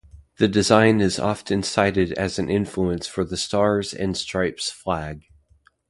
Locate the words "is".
0.99-1.19